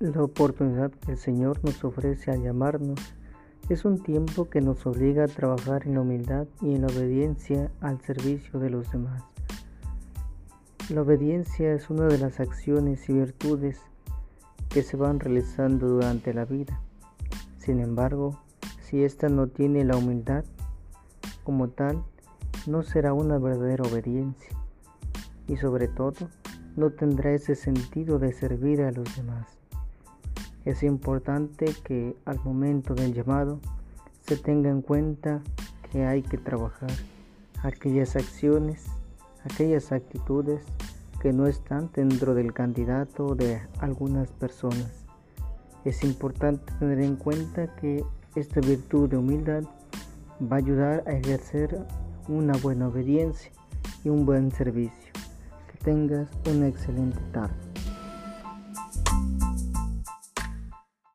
La 0.00 0.22
oportunidad 0.22 0.92
que 0.92 1.10
el 1.10 1.18
Señor 1.18 1.58
nos 1.64 1.82
ofrece 1.82 2.30
al 2.30 2.40
llamarnos 2.40 3.00
es 3.68 3.84
un 3.84 4.00
tiempo 4.00 4.48
que 4.48 4.60
nos 4.60 4.86
obliga 4.86 5.24
a 5.24 5.26
trabajar 5.26 5.88
en 5.88 5.94
la 5.94 6.02
humildad 6.02 6.46
y 6.62 6.76
en 6.76 6.82
la 6.82 6.86
obediencia 6.86 7.72
al 7.80 8.00
servicio 8.02 8.60
de 8.60 8.70
los 8.70 8.92
demás. 8.92 9.24
La 10.88 11.02
obediencia 11.02 11.72
es 11.74 11.90
una 11.90 12.06
de 12.06 12.16
las 12.16 12.38
acciones 12.38 13.08
y 13.08 13.14
virtudes 13.14 13.80
que 14.68 14.84
se 14.84 14.96
van 14.96 15.18
realizando 15.18 15.88
durante 15.88 16.32
la 16.32 16.44
vida. 16.44 16.80
Sin 17.58 17.80
embargo, 17.80 18.38
si 18.80 19.02
ésta 19.02 19.28
no 19.28 19.48
tiene 19.48 19.84
la 19.84 19.96
humildad 19.96 20.44
como 21.42 21.70
tal, 21.70 22.04
no 22.68 22.84
será 22.84 23.14
una 23.14 23.38
verdadera 23.38 23.82
obediencia 23.82 24.56
y 25.48 25.56
sobre 25.56 25.88
todo 25.88 26.28
no 26.76 26.90
tendrá 26.90 27.32
ese 27.32 27.56
sentido 27.56 28.20
de 28.20 28.32
servir 28.32 28.82
a 28.82 28.92
los 28.92 29.16
demás. 29.16 29.58
Es 30.68 30.82
importante 30.82 31.64
que 31.82 32.14
al 32.26 32.38
momento 32.44 32.94
del 32.94 33.14
llamado 33.14 33.58
se 34.20 34.36
tenga 34.36 34.68
en 34.68 34.82
cuenta 34.82 35.40
que 35.90 36.04
hay 36.04 36.20
que 36.20 36.36
trabajar 36.36 36.90
aquellas 37.62 38.16
acciones, 38.16 38.84
aquellas 39.50 39.92
actitudes 39.92 40.62
que 41.22 41.32
no 41.32 41.46
están 41.46 41.88
dentro 41.94 42.34
del 42.34 42.52
candidato 42.52 43.34
de 43.34 43.62
algunas 43.80 44.30
personas. 44.32 45.06
Es 45.86 46.04
importante 46.04 46.70
tener 46.78 47.00
en 47.00 47.16
cuenta 47.16 47.74
que 47.76 48.04
esta 48.34 48.60
virtud 48.60 49.08
de 49.08 49.16
humildad 49.16 49.62
va 50.42 50.56
a 50.56 50.58
ayudar 50.58 51.02
a 51.06 51.12
ejercer 51.12 51.80
una 52.28 52.52
buena 52.58 52.88
obediencia 52.88 53.50
y 54.04 54.10
un 54.10 54.26
buen 54.26 54.52
servicio. 54.52 55.12
Que 55.72 55.78
tengas 55.82 56.28
una 56.46 56.68
excelente 56.68 57.20
tarde. 57.32 57.67